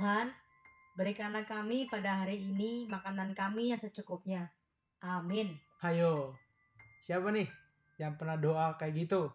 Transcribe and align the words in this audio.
Tuhan, 0.00 0.32
berikanlah 0.96 1.44
kami 1.44 1.84
pada 1.84 2.24
hari 2.24 2.40
ini 2.40 2.88
makanan 2.88 3.36
kami 3.36 3.68
yang 3.68 3.76
secukupnya. 3.76 4.48
Amin. 5.04 5.60
Hayo, 5.84 6.32
siapa 7.04 7.28
nih 7.28 7.44
yang 8.00 8.16
pernah 8.16 8.40
doa 8.40 8.80
kayak 8.80 8.96
gitu? 8.96 9.28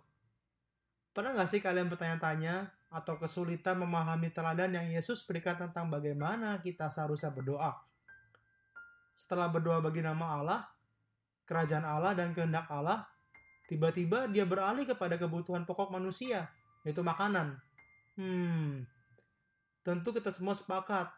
Pernah 1.14 1.38
nggak 1.38 1.50
sih 1.54 1.62
kalian 1.62 1.86
bertanya-tanya 1.86 2.74
atau 2.90 3.14
kesulitan 3.22 3.78
memahami 3.78 4.34
teladan 4.34 4.74
yang 4.74 4.90
Yesus 4.90 5.22
berikan 5.30 5.54
tentang 5.54 5.86
bagaimana 5.94 6.58
kita 6.66 6.90
seharusnya 6.90 7.30
berdoa? 7.30 7.86
Setelah 9.14 9.54
berdoa 9.54 9.86
bagi 9.86 10.02
nama 10.02 10.42
Allah, 10.42 10.66
kerajaan 11.46 11.86
Allah 11.86 12.18
dan 12.18 12.34
kehendak 12.34 12.66
Allah, 12.74 13.06
tiba-tiba 13.70 14.26
dia 14.34 14.50
beralih 14.50 14.90
kepada 14.90 15.14
kebutuhan 15.22 15.62
pokok 15.62 15.94
manusia, 15.94 16.50
yaitu 16.82 17.06
makanan. 17.06 17.54
Hmm, 18.18 18.90
tentu 19.86 20.10
kita 20.10 20.34
semua 20.34 20.58
sepakat 20.58 21.14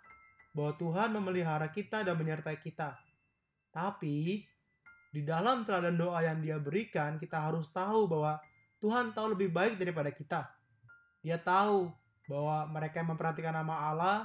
bahwa 0.52 0.76
Tuhan 0.76 1.16
memelihara 1.16 1.72
kita 1.72 2.04
dan 2.04 2.20
menyertai 2.20 2.60
kita. 2.60 3.00
Tapi, 3.72 4.44
di 5.08 5.22
dalam 5.24 5.64
teladan 5.64 5.96
doa 5.96 6.20
yang 6.20 6.44
dia 6.44 6.60
berikan, 6.60 7.16
kita 7.16 7.40
harus 7.40 7.72
tahu 7.72 8.12
bahwa 8.12 8.36
Tuhan 8.84 9.16
tahu 9.16 9.40
lebih 9.40 9.56
baik 9.56 9.80
daripada 9.80 10.12
kita. 10.12 10.52
Dia 11.24 11.40
tahu 11.40 11.88
bahwa 12.28 12.68
mereka 12.68 13.00
yang 13.00 13.16
memperhatikan 13.16 13.56
nama 13.56 13.88
Allah, 13.88 14.18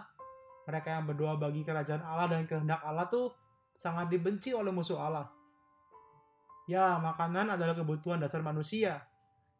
mereka 0.66 0.90
yang 0.90 1.06
berdoa 1.06 1.38
bagi 1.38 1.62
kerajaan 1.62 2.02
Allah 2.02 2.26
dan 2.34 2.42
kehendak 2.50 2.82
Allah 2.82 3.06
tuh 3.06 3.30
sangat 3.78 4.10
dibenci 4.10 4.50
oleh 4.50 4.74
musuh 4.74 4.98
Allah. 4.98 5.30
Ya, 6.66 6.98
makanan 6.98 7.54
adalah 7.54 7.78
kebutuhan 7.78 8.18
dasar 8.18 8.42
manusia. 8.42 9.06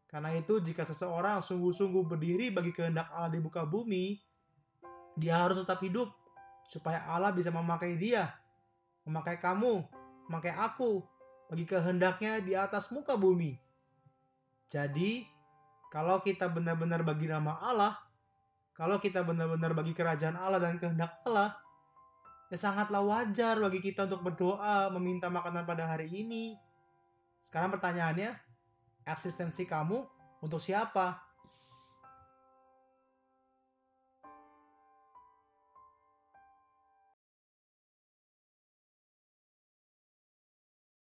Karena 0.07 0.31
itu, 0.35 0.59
jika 0.59 0.83
seseorang 0.85 1.39
sungguh-sungguh 1.39 2.03
berdiri 2.05 2.51
bagi 2.53 2.71
kehendak 2.71 3.11
Allah 3.11 3.31
di 3.33 3.39
muka 3.41 3.65
bumi, 3.65 4.32
dia 5.17 5.37
harus 5.37 5.61
tetap 5.61 5.81
hidup 5.81 6.09
supaya 6.65 7.05
Allah 7.05 7.29
bisa 7.29 7.53
memakai 7.53 7.97
dia, 7.99 8.33
memakai 9.05 9.37
kamu, 9.37 9.85
memakai 10.29 10.53
aku 10.55 11.03
bagi 11.51 11.65
kehendaknya 11.69 12.41
di 12.41 12.57
atas 12.57 12.89
muka 12.89 13.13
bumi. 13.13 13.59
Jadi, 14.71 15.27
kalau 15.93 16.17
kita 16.25 16.49
benar-benar 16.49 17.05
bagi 17.05 17.29
nama 17.29 17.61
Allah, 17.61 17.93
kalau 18.73 18.97
kita 18.97 19.21
benar-benar 19.21 19.77
bagi 19.77 19.93
kerajaan 19.93 20.33
Allah 20.33 20.57
dan 20.57 20.81
kehendak 20.81 21.21
Allah, 21.29 21.53
ya 22.49 22.57
sangatlah 22.57 23.05
wajar 23.05 23.61
bagi 23.61 23.77
kita 23.85 24.09
untuk 24.09 24.25
berdoa 24.25 24.89
meminta 24.97 25.29
makanan 25.29 25.69
pada 25.69 25.85
hari 25.85 26.09
ini. 26.09 26.57
Sekarang 27.37 27.69
pertanyaannya, 27.69 28.33
eksistensi 29.05 29.69
kamu 29.69 30.01
untuk 30.41 30.57
siapa? 30.57 31.21